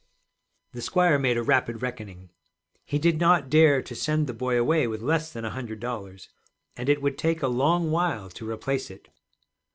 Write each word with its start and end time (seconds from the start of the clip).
The 0.71 0.81
squire 0.81 1.19
made 1.19 1.37
a 1.37 1.43
rapid 1.43 1.83
reckoning. 1.83 2.31
He 2.85 2.97
did 2.97 3.19
not 3.19 3.51
dare 3.51 3.83
to 3.83 3.93
send 3.93 4.25
the 4.25 4.33
boy 4.33 4.57
away 4.59 4.87
with 4.87 5.03
less 5.03 5.31
than 5.31 5.45
a 5.45 5.51
hundred 5.51 5.79
dollars, 5.79 6.29
and 6.75 6.89
it 6.89 7.03
would 7.03 7.19
take 7.19 7.43
a 7.43 7.47
long 7.47 7.91
while 7.91 8.31
to 8.31 8.49
replace 8.49 8.89
it. 8.89 9.09